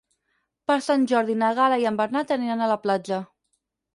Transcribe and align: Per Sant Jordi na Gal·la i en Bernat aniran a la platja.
Per 0.69 0.77
Sant 0.85 1.03
Jordi 1.11 1.35
na 1.41 1.51
Gal·la 1.59 1.77
i 1.83 1.85
en 1.91 2.01
Bernat 2.01 2.35
aniran 2.37 2.63
a 2.63 2.71
la 2.75 2.81
platja. 2.87 3.23